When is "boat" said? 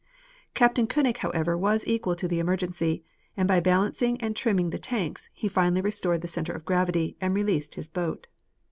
7.87-8.25